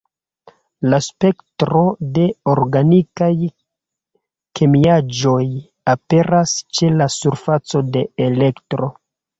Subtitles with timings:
[0.93, 1.81] La spektro
[2.15, 2.23] de
[2.55, 3.29] organikaj
[4.61, 5.47] kemiaĵoj
[5.97, 8.95] aperas ĉe la surfaco de Elektro.